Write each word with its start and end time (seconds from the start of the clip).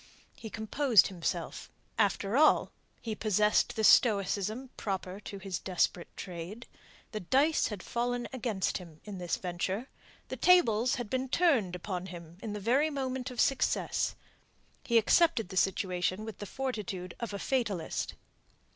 He 0.35 0.49
composed 0.49 1.09
himself. 1.09 1.69
After 1.99 2.35
all, 2.35 2.71
he 3.03 3.13
possessed 3.13 3.75
the 3.75 3.83
stoicism 3.83 4.71
proper 4.75 5.19
to 5.19 5.37
his 5.37 5.59
desperate 5.59 6.07
trade. 6.17 6.65
The 7.11 7.19
dice 7.19 7.67
had 7.67 7.83
fallen 7.83 8.27
against 8.33 8.79
him 8.79 8.99
in 9.03 9.19
this 9.19 9.37
venture. 9.37 9.89
The 10.29 10.37
tables 10.37 10.95
had 10.95 11.07
been 11.07 11.29
turned 11.29 11.75
upon 11.75 12.07
him 12.07 12.39
in 12.41 12.53
the 12.53 12.59
very 12.59 12.89
moment 12.89 13.29
of 13.29 13.39
success. 13.39 14.15
He 14.83 14.97
accepted 14.97 15.49
the 15.49 15.55
situation 15.57 16.25
with 16.25 16.39
the 16.39 16.47
fortitude 16.47 17.13
of 17.19 17.31
a 17.31 17.37
fatalist. 17.37 18.15